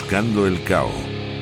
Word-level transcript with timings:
Buscando 0.00 0.46
el 0.46 0.64
Cao 0.64 0.90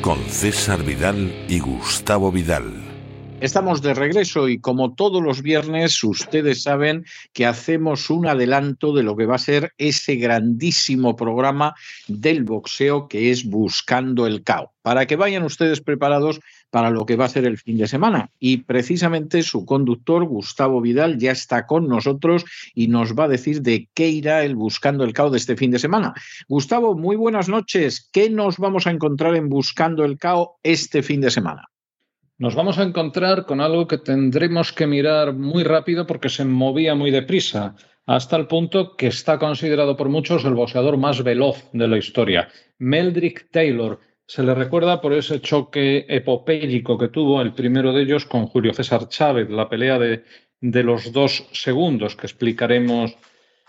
con 0.03 0.19
César 0.25 0.83
Vidal 0.83 1.47
y 1.49 1.61
Gustavo 1.61 2.33
Vidal. 2.33 2.98
Estamos 3.41 3.83
de 3.83 3.95
regreso 3.95 4.49
y 4.49 4.59
como 4.59 4.95
todos 4.95 5.23
los 5.23 5.43
viernes 5.43 6.03
ustedes 6.03 6.65
saben 6.65 7.05
que 7.33 7.47
hacemos 7.47 8.11
un 8.11 8.27
adelanto 8.27 8.93
de 8.93 9.05
lo 9.05 9.17
que 9.17 9.27
va 9.27 9.37
a 9.37 9.39
ser 9.39 9.75
ese 9.79 10.17
grandísimo 10.17 11.15
programa 11.15 11.77
del 12.09 12.43
boxeo 12.43 13.07
que 13.07 13.31
es 13.31 13.45
Buscando 13.45 14.27
el 14.27 14.43
Cao. 14.43 14.73
Para 14.83 15.07
que 15.07 15.15
vayan 15.15 15.45
ustedes 15.45 15.81
preparados 15.81 16.41
para 16.71 16.91
lo 16.91 17.07
que 17.07 17.15
va 17.15 17.27
a 17.27 17.29
ser 17.29 17.45
el 17.45 17.59
fin 17.59 17.79
de 17.79 17.87
semana. 17.87 18.29
Y 18.41 18.59
precisamente 18.59 19.45
su 19.45 19.65
conductor, 19.65 20.25
Gustavo 20.25 20.81
Vidal, 20.81 21.19
ya 21.19 21.31
está 21.31 21.65
con 21.65 21.87
nosotros 21.87 22.45
y 22.75 22.89
nos 22.89 23.15
va 23.15 23.25
a 23.25 23.29
decir 23.29 23.63
de 23.63 23.89
qué 23.95 24.09
irá 24.09 24.43
el 24.43 24.57
Buscando 24.57 25.05
el 25.05 25.13
Cao 25.13 25.31
de 25.31 25.39
este 25.39 25.57
fin 25.57 25.71
de 25.71 25.79
semana. 25.79 26.13
Gustavo, 26.49 26.97
muy 26.97 27.15
buenas 27.15 27.49
noches. 27.49 28.09
¿Qué 28.11 28.31
nos 28.31 28.59
vamos 28.59 28.89
a 28.89 28.91
encontrar 28.91 29.37
en 29.37 29.49
Buscando 29.49 30.05
el 30.05 30.19
Cao 30.19 30.57
este 30.65 31.05
fin 31.05 31.21
de 31.21 31.31
semana? 31.31 31.69
Nos 32.41 32.55
vamos 32.55 32.79
a 32.79 32.85
encontrar 32.85 33.47
con 33.47 33.61
algo 33.61 33.89
que 33.89 33.99
tendremos 33.99 34.73
que 34.73 34.87
mirar 34.87 35.33
muy 35.33 35.65
rápido 35.65 36.07
porque 36.07 36.29
se 36.29 36.45
movía 36.45 36.95
muy 36.95 37.11
deprisa, 37.11 37.75
hasta 38.07 38.37
el 38.37 38.47
punto 38.47 38.95
que 38.97 39.09
está 39.09 39.41
considerado 39.41 39.97
por 39.97 40.09
muchos 40.09 40.45
el 40.45 40.55
boxeador 40.55 40.99
más 40.99 41.25
veloz 41.25 41.69
de 41.73 41.89
la 41.89 41.99
historia. 41.99 42.49
Meldrick 42.79 43.51
Taylor, 43.51 43.99
se 44.25 44.45
le 44.45 44.55
recuerda 44.55 45.01
por 45.01 45.15
ese 45.15 45.41
choque 45.41 46.07
epopélico 46.09 46.97
que 46.97 47.09
tuvo 47.09 47.43
el 47.43 47.55
primero 47.55 47.93
de 47.93 48.03
ellos 48.03 48.25
con 48.25 48.47
Julio 48.47 48.73
César 48.73 49.09
Chávez, 49.09 49.51
la 49.51 49.69
pelea 49.69 49.99
de, 49.99 50.23
de 50.61 50.83
los 50.85 51.13
dos 51.13 51.49
segundos 51.51 52.15
que 52.15 52.29
explicaremos, 52.29 53.17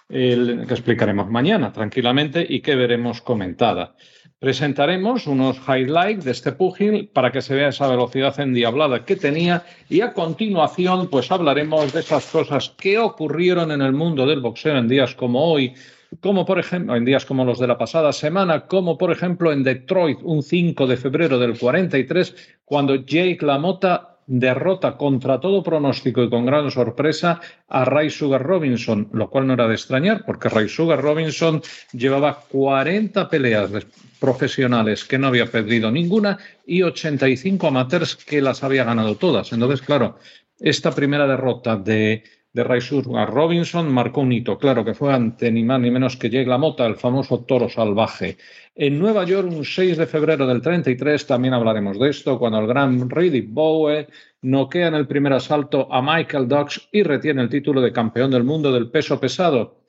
que 0.10 0.66
explicaremos 0.70 1.30
mañana 1.30 1.72
tranquilamente 1.72 2.46
y 2.48 2.62
que 2.62 2.76
veremos 2.76 3.22
comentada. 3.22 3.96
Presentaremos 4.40 5.28
unos 5.28 5.58
highlights 5.68 6.26
de 6.26 6.32
este 6.32 6.54
pugil 6.54 7.10
para 7.10 7.32
que 7.32 7.42
se 7.42 7.54
vea 7.54 7.70
esa 7.70 7.88
velocidad 7.88 8.40
endiablada 8.40 9.06
que 9.06 9.16
tenía 9.16 9.64
y 9.90 10.02
a 10.02 10.14
continuación 10.14 11.10
pues 11.10 11.32
hablaremos 11.32 11.94
de 11.94 12.00
esas 12.00 12.26
cosas 12.26 12.70
que 12.70 12.98
ocurrieron 12.98 13.72
en 13.72 13.82
el 13.82 13.92
mundo 13.92 14.26
del 14.26 14.40
boxeo 14.40 14.78
en 14.78 14.88
días 14.88 15.14
como 15.14 15.44
hoy, 15.44 15.74
como 16.22 16.46
por 16.46 16.58
ejemplo 16.58 16.96
en 16.96 17.06
días 17.06 17.26
como 17.26 17.46
los 17.46 17.60
de 17.60 17.68
la 17.68 17.78
pasada 17.78 18.14
semana, 18.14 18.66
como 18.66 18.98
por 18.98 19.12
ejemplo 19.12 19.52
en 19.52 19.64
Detroit, 19.64 20.20
un 20.24 20.42
5 20.42 20.88
de 20.88 20.98
febrero 20.98 21.38
del 21.38 21.60
43, 21.60 22.36
cuando 22.66 22.96
Jake 22.96 23.40
LaMotta 23.42 24.19
derrota 24.30 24.96
contra 24.96 25.40
todo 25.40 25.64
pronóstico 25.64 26.22
y 26.22 26.30
con 26.30 26.46
gran 26.46 26.70
sorpresa 26.70 27.42
a 27.68 27.84
Ray 27.84 28.12
Sugar 28.12 28.44
Robinson, 28.44 29.10
lo 29.12 29.28
cual 29.28 29.48
no 29.48 29.54
era 29.54 29.68
de 29.68 29.74
extrañar 29.74 30.24
porque 30.24 30.50
Ray 30.50 30.70
Sugar 30.70 31.02
Robinson 31.02 31.64
llevaba 31.94 32.44
40 32.48 33.28
peleas 33.28 33.72
profesionales 34.20 35.04
que 35.04 35.18
no 35.18 35.28
había 35.28 35.48
perdido 35.48 35.90
ninguna 35.90 36.38
y 36.66 36.84
85 36.84 37.68
amateurs 37.68 38.16
que 38.16 38.40
las 38.40 38.64
había 38.64 38.84
ganado 38.84 39.16
todas. 39.16 39.52
Entonces, 39.52 39.82
claro, 39.82 40.20
esta 40.60 40.92
primera 40.92 41.26
derrota 41.26 41.76
de 41.76 42.24
de 42.52 42.64
a 42.64 43.26
Robinson 43.28 43.94
marcó 43.94 44.22
un 44.22 44.32
hito, 44.32 44.58
claro, 44.58 44.84
que 44.84 44.96
fue 44.96 45.14
ante 45.14 45.52
ni 45.52 45.64
más 45.64 45.80
ni 45.80 45.92
menos 45.92 46.18
que 46.18 46.32
Jake 46.32 46.50
LaMotta, 46.50 46.88
el 46.88 46.96
famoso 46.96 47.46
toro 47.46 47.70
salvaje. 47.70 48.38
En 48.74 48.98
Nueva 48.98 49.24
York, 49.24 49.50
un 49.52 49.64
6 49.64 49.98
de 49.98 50.08
febrero 50.08 50.48
del 50.48 50.62
33, 50.62 51.28
también 51.28 51.54
hablaremos 51.54 52.00
de 52.00 52.10
esto, 52.10 52.40
cuando 52.40 52.60
el 52.60 52.68
gran 52.68 53.08
Riddick 53.08 53.50
Bowe 53.50 54.08
noquea 54.42 54.88
en 54.88 54.96
el 54.96 55.06
primer 55.06 55.34
asalto 55.34 55.94
a 55.94 56.02
Michael 56.02 56.48
Dux 56.48 56.90
y 56.92 57.04
retiene 57.04 57.44
el 57.44 57.50
título 57.50 57.82
de 57.82 57.94
campeón 57.94 58.32
del 58.32 58.44
mundo 58.44 58.72
del 58.72 58.90
peso 58.90 59.20
pesado. 59.20 59.84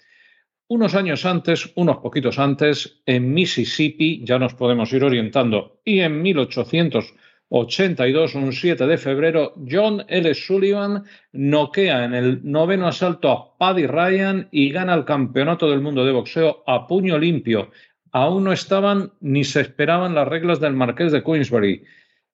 Unos 0.69 0.95
años 0.95 1.25
antes, 1.25 1.73
unos 1.77 1.97
poquitos 1.97 2.39
antes, 2.39 3.01
en 3.07 3.33
Mississippi, 3.33 4.23
ya 4.25 4.39
nos 4.39 4.55
podemos 4.55 4.93
ir 4.93 5.03
orientando, 5.03 5.81
y 5.83 6.01
en 6.01 6.21
1800 6.21 7.15
82, 7.51 8.37
un 8.37 8.53
7 8.53 8.87
de 8.87 8.97
febrero, 8.97 9.55
John 9.69 10.05
L. 10.07 10.35
Sullivan 10.35 11.03
noquea 11.33 12.05
en 12.05 12.15
el 12.15 12.41
noveno 12.45 12.87
asalto 12.87 13.31
a 13.31 13.59
Paddy 13.59 13.89
Ryan 13.89 14.49
y 14.53 14.71
gana 14.71 14.95
el 14.95 15.05
campeonato 15.05 15.69
del 15.69 15.81
mundo 15.81 16.05
de 16.05 16.13
boxeo 16.13 16.63
a 16.67 16.87
puño 16.87 17.19
limpio. 17.19 17.71
Aún 18.13 18.45
no 18.45 18.53
estaban 18.53 19.13
ni 19.21 19.43
se 19.43 19.63
esperaban 19.63 20.15
las 20.15 20.29
reglas 20.29 20.61
del 20.61 20.75
Marqués 20.75 21.11
de 21.11 21.25
Queensbury. 21.25 21.85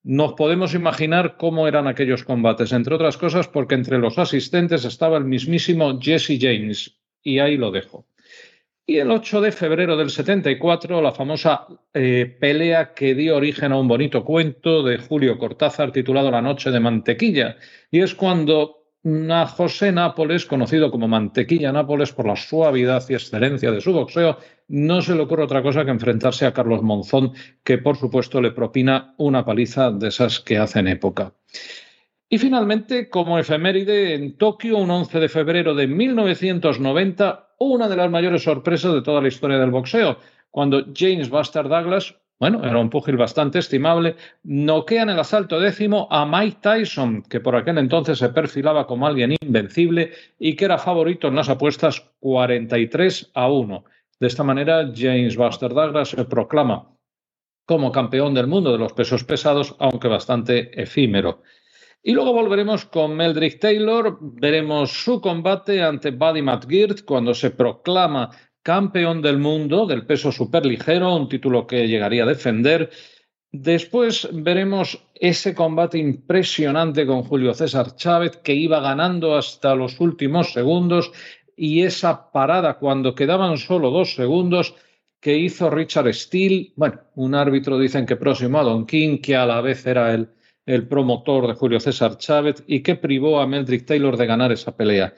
Nos 0.02 0.34
podemos 0.34 0.74
imaginar 0.74 1.36
cómo 1.38 1.66
eran 1.66 1.86
aquellos 1.86 2.22
combates, 2.22 2.72
entre 2.72 2.94
otras 2.94 3.16
cosas 3.16 3.48
porque 3.48 3.74
entre 3.74 3.98
los 3.98 4.18
asistentes 4.18 4.84
estaba 4.84 5.16
el 5.16 5.24
mismísimo 5.24 5.98
Jesse 5.98 6.38
James. 6.38 6.94
Y 7.22 7.38
ahí 7.38 7.56
lo 7.56 7.70
dejo. 7.70 8.06
Y 8.88 8.98
el 8.98 9.10
8 9.10 9.40
de 9.40 9.50
febrero 9.50 9.96
del 9.96 10.10
74, 10.10 11.02
la 11.02 11.10
famosa 11.10 11.66
eh, 11.92 12.36
pelea 12.38 12.94
que 12.94 13.16
dio 13.16 13.36
origen 13.36 13.72
a 13.72 13.78
un 13.78 13.88
bonito 13.88 14.24
cuento 14.24 14.84
de 14.84 14.98
Julio 14.98 15.38
Cortázar 15.38 15.90
titulado 15.90 16.30
La 16.30 16.40
Noche 16.40 16.70
de 16.70 16.78
Mantequilla. 16.78 17.56
Y 17.90 18.00
es 18.00 18.14
cuando 18.14 18.84
a 19.30 19.46
José 19.46 19.90
Nápoles, 19.90 20.46
conocido 20.46 20.92
como 20.92 21.08
Mantequilla 21.08 21.72
Nápoles 21.72 22.12
por 22.12 22.26
la 22.26 22.36
suavidad 22.36 23.04
y 23.08 23.14
excelencia 23.14 23.72
de 23.72 23.80
su 23.80 23.92
boxeo, 23.92 24.38
no 24.68 25.02
se 25.02 25.16
le 25.16 25.22
ocurre 25.22 25.42
otra 25.42 25.62
cosa 25.62 25.84
que 25.84 25.90
enfrentarse 25.90 26.46
a 26.46 26.52
Carlos 26.52 26.82
Monzón, 26.82 27.32
que 27.64 27.78
por 27.78 27.96
supuesto 27.96 28.40
le 28.40 28.52
propina 28.52 29.14
una 29.16 29.44
paliza 29.44 29.90
de 29.90 30.08
esas 30.08 30.38
que 30.38 30.58
hacen 30.58 30.86
época. 30.86 31.32
Y 32.28 32.38
finalmente, 32.38 33.08
como 33.08 33.38
efeméride, 33.38 34.14
en 34.14 34.36
Tokio, 34.36 34.78
un 34.78 34.90
11 34.90 35.20
de 35.20 35.28
febrero 35.28 35.74
de 35.76 35.86
1990, 35.86 37.54
una 37.60 37.88
de 37.88 37.96
las 37.96 38.10
mayores 38.10 38.42
sorpresas 38.42 38.92
de 38.92 39.02
toda 39.02 39.20
la 39.20 39.28
historia 39.28 39.58
del 39.58 39.70
boxeo, 39.70 40.18
cuando 40.50 40.86
James 40.92 41.30
Buster 41.30 41.68
Douglas, 41.68 42.16
bueno, 42.40 42.64
era 42.64 42.78
un 42.78 42.90
púgil 42.90 43.16
bastante 43.16 43.60
estimable, 43.60 44.16
noquea 44.42 45.02
en 45.02 45.10
el 45.10 45.20
asalto 45.20 45.60
décimo 45.60 46.08
a 46.10 46.26
Mike 46.26 46.58
Tyson, 46.60 47.22
que 47.22 47.40
por 47.40 47.54
aquel 47.54 47.78
entonces 47.78 48.18
se 48.18 48.30
perfilaba 48.30 48.88
como 48.88 49.06
alguien 49.06 49.36
invencible 49.40 50.10
y 50.38 50.56
que 50.56 50.64
era 50.64 50.78
favorito 50.78 51.28
en 51.28 51.36
las 51.36 51.48
apuestas 51.48 52.10
43 52.18 53.30
a 53.34 53.48
1. 53.48 53.84
De 54.18 54.26
esta 54.26 54.42
manera, 54.42 54.90
James 54.94 55.36
Buster 55.36 55.72
Douglas 55.72 56.08
se 56.08 56.24
proclama 56.24 56.88
como 57.66 57.92
campeón 57.92 58.34
del 58.34 58.48
mundo 58.48 58.72
de 58.72 58.78
los 58.78 58.92
pesos 58.92 59.22
pesados, 59.22 59.76
aunque 59.78 60.08
bastante 60.08 60.80
efímero. 60.80 61.42
Y 62.06 62.12
luego 62.12 62.32
volveremos 62.32 62.84
con 62.84 63.16
Meldrick 63.16 63.58
Taylor, 63.58 64.16
veremos 64.20 64.92
su 64.92 65.20
combate 65.20 65.82
ante 65.82 66.12
Buddy 66.12 66.40
McGirt 66.40 67.04
cuando 67.04 67.34
se 67.34 67.50
proclama 67.50 68.30
campeón 68.62 69.20
del 69.20 69.38
mundo 69.38 69.86
del 69.86 70.06
peso 70.06 70.30
superligero, 70.30 71.16
un 71.16 71.28
título 71.28 71.66
que 71.66 71.88
llegaría 71.88 72.22
a 72.22 72.28
defender. 72.28 72.90
Después 73.50 74.28
veremos 74.32 75.04
ese 75.16 75.52
combate 75.52 75.98
impresionante 75.98 77.06
con 77.06 77.24
Julio 77.24 77.52
César 77.54 77.96
Chávez 77.96 78.36
que 78.36 78.54
iba 78.54 78.78
ganando 78.78 79.34
hasta 79.34 79.74
los 79.74 79.98
últimos 79.98 80.52
segundos 80.52 81.10
y 81.56 81.82
esa 81.82 82.30
parada 82.30 82.74
cuando 82.78 83.16
quedaban 83.16 83.56
solo 83.56 83.90
dos 83.90 84.14
segundos 84.14 84.76
que 85.18 85.36
hizo 85.36 85.70
Richard 85.70 86.14
Steele, 86.14 86.72
bueno, 86.76 87.00
un 87.16 87.34
árbitro 87.34 87.80
dicen 87.80 88.06
que 88.06 88.14
próximo 88.14 88.60
a 88.60 88.62
Don 88.62 88.86
King, 88.86 89.18
que 89.18 89.34
a 89.34 89.44
la 89.44 89.60
vez 89.60 89.84
era 89.84 90.14
el 90.14 90.35
el 90.66 90.88
promotor 90.88 91.46
de 91.46 91.54
Julio 91.54 91.80
César 91.80 92.18
Chávez 92.18 92.64
y 92.66 92.82
que 92.82 92.96
privó 92.96 93.40
a 93.40 93.46
Meldrick 93.46 93.86
Taylor 93.86 94.16
de 94.16 94.26
ganar 94.26 94.52
esa 94.52 94.76
pelea. 94.76 95.14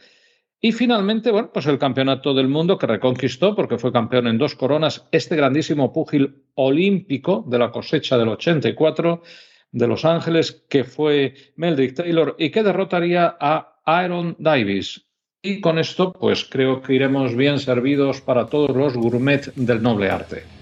Y 0.60 0.72
finalmente, 0.72 1.30
bueno, 1.30 1.50
pues 1.52 1.66
el 1.66 1.78
campeonato 1.78 2.34
del 2.34 2.48
mundo 2.48 2.78
que 2.78 2.86
reconquistó, 2.86 3.54
porque 3.54 3.78
fue 3.78 3.92
campeón 3.92 4.26
en 4.26 4.38
dos 4.38 4.56
coronas, 4.56 5.06
este 5.12 5.36
grandísimo 5.36 5.92
púgil 5.92 6.44
olímpico 6.54 7.44
de 7.48 7.58
la 7.58 7.70
cosecha 7.70 8.18
del 8.18 8.28
84 8.28 9.22
de 9.70 9.86
Los 9.86 10.04
Ángeles, 10.04 10.64
que 10.68 10.84
fue 10.84 11.34
Meldrick 11.56 11.94
Taylor 11.94 12.34
y 12.38 12.50
que 12.50 12.62
derrotaría 12.62 13.36
a 13.40 13.80
Aaron 13.84 14.36
Davis. 14.38 15.04
Y 15.40 15.60
con 15.60 15.78
esto, 15.78 16.12
pues 16.12 16.44
creo 16.44 16.82
que 16.82 16.94
iremos 16.94 17.36
bien 17.36 17.60
servidos 17.60 18.20
para 18.20 18.46
todos 18.46 18.76
los 18.76 18.94
gourmet 18.94 19.54
del 19.54 19.80
noble 19.80 20.10
arte. 20.10 20.57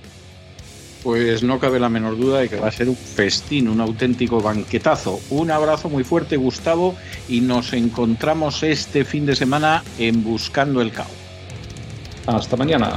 Pues 1.06 1.44
no 1.44 1.60
cabe 1.60 1.78
la 1.78 1.88
menor 1.88 2.18
duda 2.18 2.40
de 2.40 2.48
que 2.48 2.56
va 2.56 2.66
a 2.66 2.72
ser 2.72 2.88
un 2.88 2.96
festín, 2.96 3.68
un 3.68 3.80
auténtico 3.80 4.40
banquetazo. 4.40 5.20
Un 5.30 5.52
abrazo 5.52 5.88
muy 5.88 6.02
fuerte, 6.02 6.36
Gustavo, 6.36 6.96
y 7.28 7.42
nos 7.42 7.74
encontramos 7.74 8.64
este 8.64 9.04
fin 9.04 9.24
de 9.24 9.36
semana 9.36 9.84
en 10.00 10.24
Buscando 10.24 10.80
el 10.80 10.90
Cao. 10.90 11.06
Hasta 12.26 12.56
mañana. 12.56 12.96